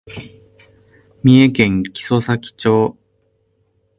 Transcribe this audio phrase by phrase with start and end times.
[1.23, 2.97] 三重県木曽岬町